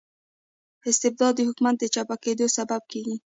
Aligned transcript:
استبداد 0.89 1.33
د 1.35 1.41
حکوم 1.47 1.67
د 1.77 1.83
چپه 1.93 2.15
کیدو 2.23 2.45
سبب 2.57 2.81
کيږي. 2.91 3.15